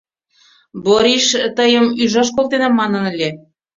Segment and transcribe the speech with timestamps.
[0.85, 1.27] —Бориш
[1.57, 3.29] тыйым ӱжаш колтенам манын ыле!